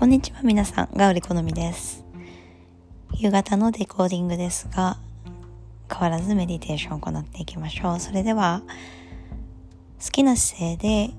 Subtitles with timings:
[0.00, 2.06] こんにちは皆さん、ガウリ好みです。
[3.12, 4.96] 夕方のデコーディングですが、
[5.92, 8.00] 変わらずメディテーションを行っていきましょう。
[8.00, 8.62] それでは、
[10.02, 11.10] 好きな姿勢で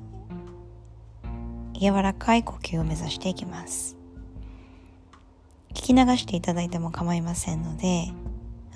[1.80, 3.98] 柔らかい呼吸を目指していきます。
[5.76, 8.08] 聞き流していただいても構いませんので、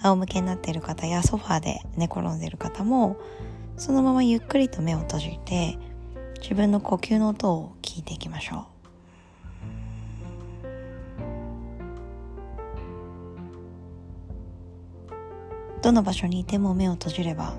[0.04, 3.18] 仰向けになっている方やソファーで寝転んでいる方も、
[3.76, 5.80] そのままゆっくりと目を閉じて、
[6.44, 8.75] 自分の呼吸の音を聞いていきましょう。
[15.86, 17.54] どの場所にいても目を閉じれば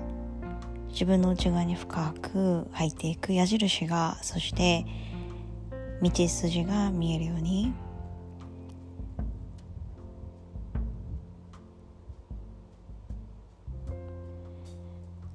[0.89, 4.85] 自分の内側に深く入っていく矢印がそして
[6.01, 7.71] 道筋が見えるように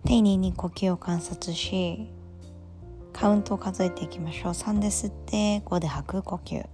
[0.05, 2.11] 丁寧に呼吸を観察し
[3.15, 4.53] カウントを数えていきましょう。
[4.53, 6.67] 3で吸って5で吐く呼吸。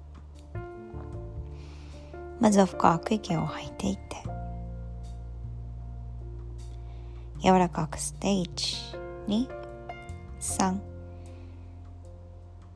[2.41, 4.38] まずは深く息を吐いていって。
[7.43, 8.29] 柔らかく吸って
[10.39, 10.81] 123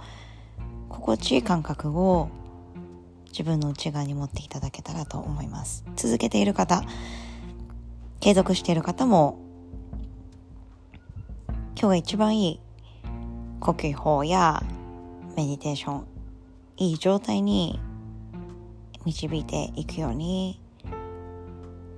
[0.89, 2.29] 心地いい感覚を
[3.33, 5.85] 自分の内側に持っていただけたらと思います。
[5.97, 6.85] 続けている方
[8.21, 9.41] 継続している方も
[11.75, 12.61] 今日が一番いい
[13.59, 14.63] 呼吸法や
[15.37, 16.07] メディテーション
[16.77, 17.81] いい状態に
[19.05, 20.61] 導いていくように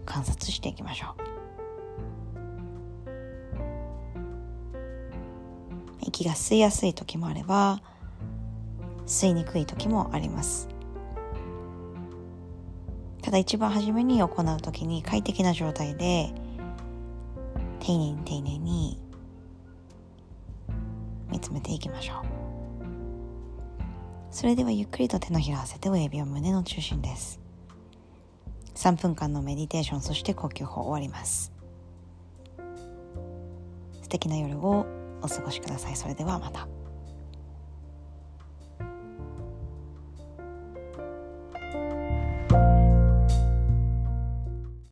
[0.06, 1.24] 観察していきましょう。
[6.00, 7.82] 息が吸いやすい時もあれば
[9.06, 10.73] 吸いにくい時もあります。
[13.34, 16.32] だ一番初めに行う時に快適な状態で
[17.80, 18.98] 丁寧に丁寧に
[21.30, 22.24] 見つめていきましょう。
[24.30, 27.40] それではゆっくりと手のひらを合わせて親指を胸の中心です。
[28.76, 31.52] 3分間のメディテーションそして呼吸法終わります。
[34.02, 34.86] 素敵な夜を
[35.22, 35.96] お過ごしください。
[35.96, 36.68] それではまた。